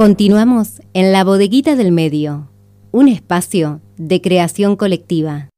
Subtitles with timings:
[0.00, 2.50] Continuamos en la bodeguita del medio,
[2.90, 5.50] un espacio de creación colectiva.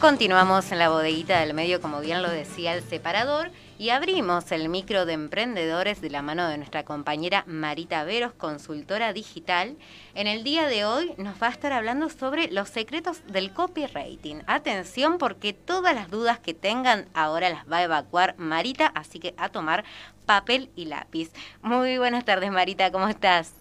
[0.00, 4.68] Continuamos en la bodeguita del medio, como bien lo decía el separador, y abrimos el
[4.68, 9.76] micro de emprendedores de la mano de nuestra compañera Marita Veros, consultora digital.
[10.14, 14.42] En el día de hoy nos va a estar hablando sobre los secretos del copywriting.
[14.48, 19.34] Atención porque todas las dudas que tengan ahora las va a evacuar Marita, así que
[19.36, 19.84] a tomar
[20.26, 21.30] papel y lápiz.
[21.62, 23.52] Muy buenas tardes Marita, ¿cómo estás?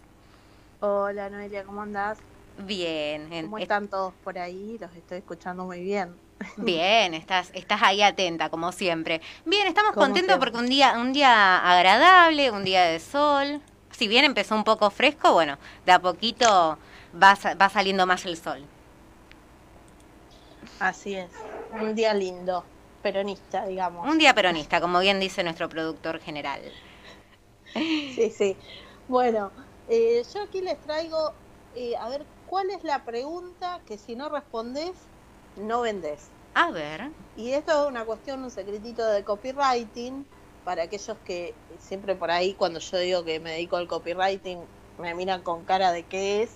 [0.79, 2.17] Hola Noelia, ¿cómo andás?
[2.57, 3.29] Bien.
[3.43, 4.79] ¿Cómo están todos por ahí?
[4.81, 6.26] Los estoy escuchando muy bien.
[6.57, 9.21] Bien, estás, estás ahí atenta, como siempre.
[9.45, 13.61] Bien, estamos contentos porque un día, un día agradable, un día de sol.
[13.91, 16.77] Si bien empezó un poco fresco, bueno, de a poquito
[17.15, 18.63] va, va saliendo más el sol.
[20.79, 21.31] Así es,
[21.71, 22.63] un día lindo,
[23.01, 24.07] peronista, digamos.
[24.07, 26.61] Un día peronista, como bien dice nuestro productor general.
[27.73, 28.55] Sí, sí.
[29.07, 29.51] Bueno,
[29.89, 31.33] eh, yo aquí les traigo,
[31.75, 34.91] eh, a ver, ¿cuál es la pregunta que si no respondes
[35.57, 36.29] no vendes.
[36.59, 37.11] A ver.
[37.35, 40.25] Y esto es una cuestión, un secretito de copywriting,
[40.65, 44.61] para aquellos que siempre por ahí cuando yo digo que me dedico al copywriting
[44.97, 46.55] me miran con cara de qué es.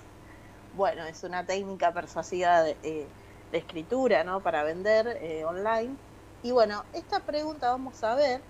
[0.76, 3.06] Bueno, es una técnica persuasiva de, eh,
[3.52, 4.40] escritura, ¿no?
[4.42, 5.96] Para vender eh, online.
[6.42, 8.42] Y bueno, esta pregunta vamos a ver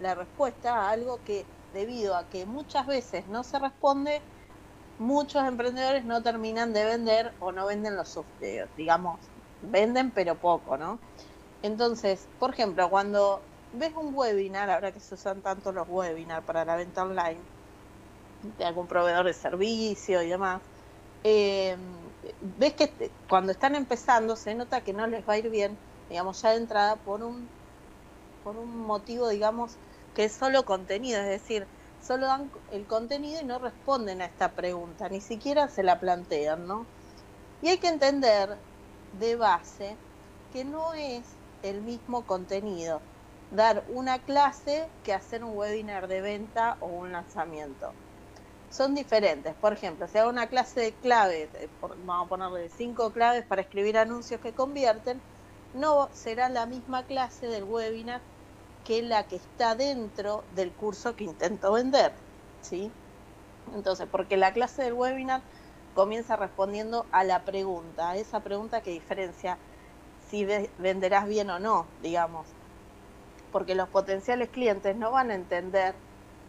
[0.00, 4.20] la respuesta a algo que debido a que muchas veces no se responde,
[5.00, 9.18] muchos emprendedores no terminan de vender o no venden los, eh, digamos,
[9.62, 10.98] venden pero poco, ¿no?
[11.62, 13.40] Entonces, por ejemplo, cuando
[13.72, 17.40] ves un webinar, ahora que se usan tanto los webinars para la venta online,
[18.58, 20.62] de algún proveedor de servicio y demás,
[21.24, 21.76] eh,
[22.58, 25.76] ves que cuando están empezando se nota que no les va a ir bien,
[26.08, 27.48] digamos, ya de entrada por un,
[28.42, 29.72] por un motivo, digamos,
[30.14, 31.66] que es solo contenido, es decir,
[32.00, 36.66] solo dan el contenido y no responden a esta pregunta, ni siquiera se la plantean,
[36.66, 36.86] ¿no?
[37.60, 38.56] Y hay que entender
[39.18, 39.96] de base
[40.52, 41.22] que no es
[41.62, 43.00] el mismo contenido
[43.50, 47.92] dar una clase que hacer un webinar de venta o un lanzamiento.
[48.70, 49.54] Son diferentes.
[49.56, 51.50] Por ejemplo, si hago una clase de clave,
[52.04, 55.20] vamos a ponerle cinco claves para escribir anuncios que convierten,
[55.74, 58.20] no será la misma clase del webinar
[58.84, 62.12] que la que está dentro del curso que intento vender.
[62.60, 62.92] ¿sí?
[63.74, 65.42] Entonces, porque la clase del webinar
[66.00, 69.58] comienza respondiendo a la pregunta, a esa pregunta que diferencia
[70.30, 70.46] si
[70.78, 72.46] venderás bien o no, digamos.
[73.52, 75.94] Porque los potenciales clientes no van a entender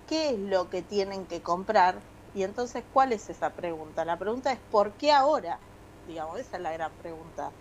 [0.07, 1.95] qué es lo que tienen que comprar
[2.33, 4.05] y entonces cuál es esa pregunta.
[4.05, 5.59] La pregunta es ¿por qué ahora?
[6.07, 7.51] Digamos, esa es la gran pregunta.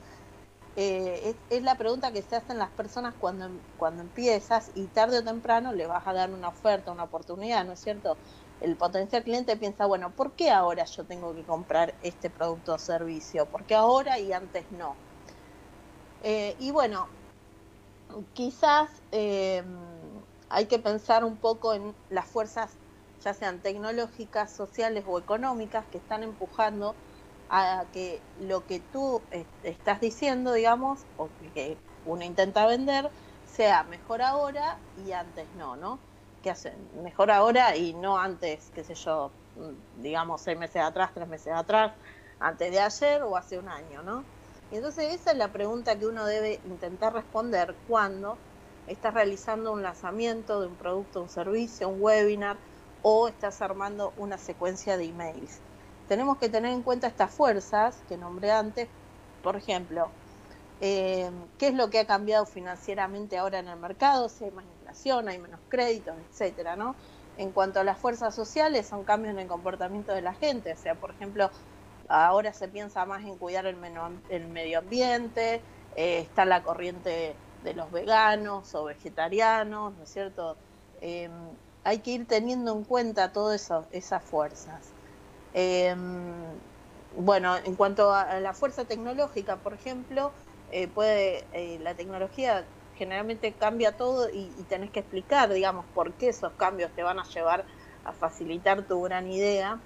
[0.76, 5.24] Eh, es, la pregunta que se hacen las personas cuando, cuando empiezas y tarde o
[5.24, 8.16] temprano le vas a dar una oferta, una oportunidad, ¿no es cierto?
[8.60, 12.78] El potencial cliente piensa, bueno, ¿por qué ahora yo tengo que comprar este producto o
[12.78, 13.50] servicio?
[13.50, 15.00] ¿Por qué ahora y antes no?
[16.20, 17.10] Eh, y bueno,
[18.32, 19.62] quizás eh,
[20.48, 22.78] hay que pensar un poco en las fuerzas,
[23.20, 26.98] ya sean tecnológicas, sociales o económicas, que están empujando
[27.48, 29.28] a que lo que tú
[29.62, 33.12] estás diciendo, digamos, o que uno intenta vender,
[33.44, 36.09] sea mejor ahora y antes no, ¿no?
[36.42, 36.74] ¿Qué hacen?
[37.02, 41.52] Mejor ahora y no antes, qué sé yo, mm, digamos seis meses atrás, tres meses
[41.54, 41.92] atrás,
[42.38, 44.24] antes de ayer o hace un año, ¿no?
[44.70, 48.38] Y entonces esa es la pregunta que uno debe intentar responder cuando
[48.86, 52.56] estás realizando un lanzamiento de un producto, un servicio, un webinar
[53.02, 55.58] o estás armando una secuencia de emails.
[56.08, 58.88] Tenemos que tener en cuenta estas fuerzas que nombré antes,
[59.42, 60.10] por ejemplo,
[60.80, 64.44] eh, qué es lo que ha cambiado financieramente ahora en el mercado, si
[65.28, 66.94] hay menos créditos, etcétera, ¿no?
[67.36, 70.72] En cuanto a las fuerzas sociales, son cambios en el comportamiento de la gente.
[70.72, 71.50] O sea, por ejemplo,
[72.08, 75.62] ahora se piensa más en cuidar el, medio ambiente,
[75.96, 80.56] eh, está la corriente de los veganos o vegetarianos, ¿no es cierto?
[81.00, 81.30] Em,
[81.84, 84.94] hay que ir teniendo en cuenta todas esas fuerzas.
[85.54, 85.98] Em,
[87.16, 90.32] bueno, en cuanto a la fuerza tecnológica, por ejemplo,
[90.70, 92.64] eh, puede eh, la tecnología
[93.00, 97.24] generalmente cambia todo y, tenés que explicar, digamos, por qué esos cambios te van a
[97.24, 97.64] llevar
[98.04, 99.80] a facilitar tu gran idea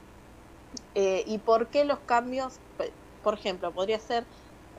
[0.96, 2.58] eh, y por qué los cambios,
[3.22, 4.25] por ejemplo, podría ser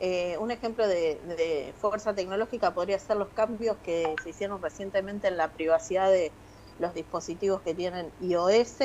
[0.01, 5.37] eh, un ejemplo de, fuerza tecnológica, podría ser los cambios que se hicieron recientemente en
[5.37, 6.33] la privacidad de
[6.77, 8.81] los dispositivos que tienen iOS,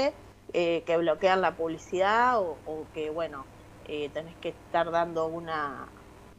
[0.52, 2.56] eh, que bloquean la publicidad o,
[2.94, 3.44] que, bueno,
[4.12, 5.88] tenés que estar dando una,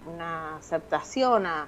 [0.05, 1.67] una aceptación a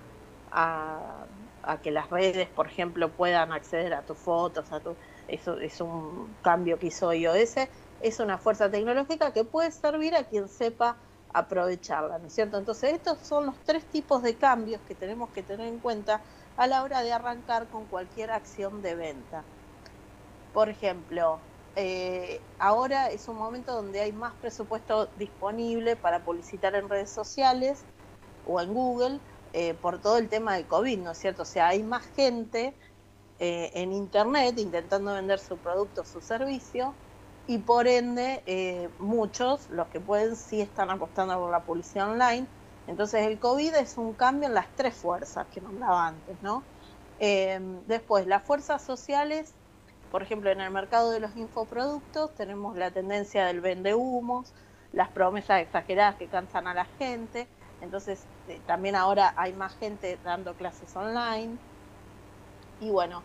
[0.54, 4.96] a que las redes, por ejemplo, puedan acceder a tus fotos, a tu,
[5.28, 7.56] eso es un cambio que hizo iOS,
[8.02, 10.98] es una fuerza tecnológica que puede servir a quien sepa
[11.34, 12.58] aprovecharla, ¿no es cierto?
[12.58, 16.22] Entonces, estos son los tres tipos de cambios que tenemos que tener en cuenta
[16.58, 19.44] a la hora de arrancar con cualquier acción de venta.
[20.52, 21.40] Por ejemplo,
[21.76, 27.88] eh, ahora es un momento donde hay más presupuesto disponible para publicitar en redes sociales
[28.44, 29.20] o en Google
[29.54, 31.44] eh, por todo el tema del COVID, ¿no es cierto?
[31.44, 32.74] O sea, hay más gente
[33.38, 36.96] eh, en Internet intentando vender su producto su servicio
[37.46, 42.48] y por ende eh, muchos, los que pueden, sí están apostando por la publicidad online.
[42.88, 46.64] Entonces el COVID es un cambio en las tres fuerzas que nombraba antes, ¿no?
[47.88, 49.54] después, las fuerzas sociales,
[50.12, 54.54] por ejemplo, en el mercado de los infoproductos tenemos la tendencia del vende humos,
[54.92, 57.48] las promesas exageradas que cansan a la gente,
[57.84, 61.58] entonces, eh, también ahora hay más gente dando clases online.
[62.80, 63.22] Y bueno,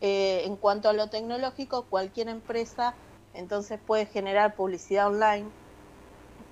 [0.00, 2.94] eh, en cuanto a lo tecnológico, cualquier empresa
[3.32, 5.48] entonces puede generar publicidad online.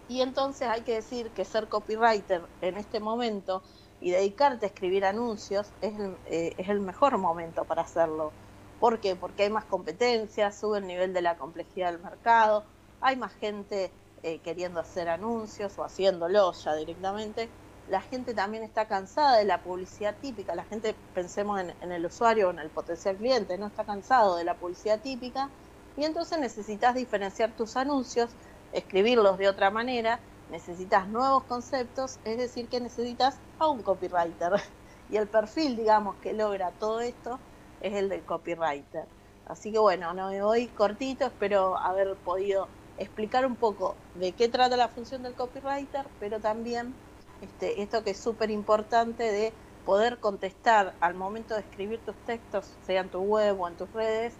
[0.08, 3.62] Y entonces hay que decir que ser copywriter en este momento
[4.00, 8.32] y dedicarte a escribir anuncios es el, eh, es el mejor momento para hacerlo.
[8.78, 9.16] ¿Por qué?
[9.16, 12.64] Porque hay más competencia, sube el nivel de la complejidad del mercado,
[13.00, 17.48] hay más gente eh, queriendo hacer anuncios o haciéndolo ya directamente.
[17.88, 20.54] La gente también está cansada de la publicidad típica.
[20.54, 24.44] La gente, pensemos en, el usuario o en el potencial cliente, no está cansado de
[24.44, 25.48] la publicidad típica.
[25.96, 28.30] Y entonces necesitas diferenciar tus anuncios,
[28.72, 30.20] escribirlos de otra manera,
[30.50, 34.52] necesitas nuevos conceptos, es decir, que necesitas a un copywriter.
[35.10, 37.40] Y el perfil, digamos, que logra todo esto
[37.80, 39.06] es el del copywriter.
[39.46, 42.68] Así que bueno, no voy cortito, espero haber podido
[43.00, 46.94] explicar un poco de qué trata la función del copywriter, pero también
[47.40, 49.52] este, esto que es súper importante de
[49.86, 53.90] poder contestar al momento de escribir tus textos, sea en tu web o en tus
[53.92, 54.34] redes,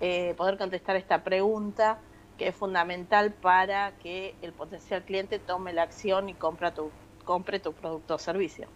[0.00, 1.98] eh, poder contestar esta pregunta
[2.38, 6.90] que es fundamental para que el potencial cliente tome la acción y compra tu,
[7.24, 8.68] compre tu producto o servicio.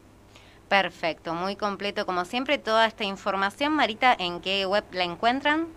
[0.69, 2.59] Perfecto, muy completo como siempre.
[2.59, 5.69] Toda esta información, Marita, ¿en qué web la encuentran?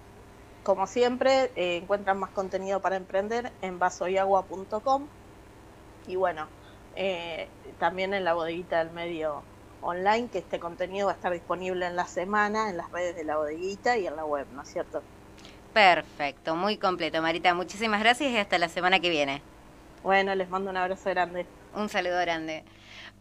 [0.65, 5.05] Como siempre, eh, encuentran más contenido para emprender en vasoyagua.com
[6.07, 6.47] y bueno,
[6.95, 7.47] eh,
[7.77, 9.43] también en la bodeguita del medio
[9.81, 13.23] online, que este contenido va a estar disponible en la semana en las redes de
[13.23, 15.03] la bodeguita y en la web, ¿no es cierto?
[15.71, 17.53] Perfecto, muy completo, Marita.
[17.53, 19.43] Muchísimas gracias y hasta la semana que viene.
[20.01, 21.45] Bueno, les mando un abrazo grande.
[21.75, 22.63] Un saludo grande.